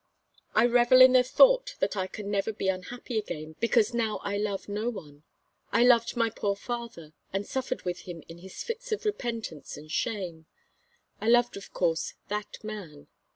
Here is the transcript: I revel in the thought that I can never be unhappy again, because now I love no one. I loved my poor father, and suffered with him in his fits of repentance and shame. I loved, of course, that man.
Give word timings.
I 0.55 0.65
revel 0.65 0.99
in 0.99 1.13
the 1.13 1.21
thought 1.21 1.75
that 1.79 1.95
I 1.95 2.07
can 2.07 2.31
never 2.31 2.51
be 2.51 2.69
unhappy 2.69 3.19
again, 3.19 3.55
because 3.59 3.93
now 3.93 4.17
I 4.23 4.35
love 4.35 4.67
no 4.67 4.89
one. 4.89 5.21
I 5.71 5.83
loved 5.83 6.17
my 6.17 6.31
poor 6.31 6.55
father, 6.55 7.13
and 7.31 7.45
suffered 7.45 7.83
with 7.83 7.99
him 7.99 8.23
in 8.27 8.39
his 8.39 8.63
fits 8.63 8.91
of 8.91 9.05
repentance 9.05 9.77
and 9.77 9.91
shame. 9.91 10.47
I 11.21 11.29
loved, 11.29 11.55
of 11.55 11.71
course, 11.71 12.15
that 12.29 12.63
man. 12.63 13.09